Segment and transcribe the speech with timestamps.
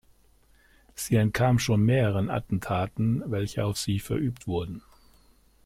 [0.95, 4.81] Sie entkam schon mehreren Attentaten, welche auf sie verübt wurden.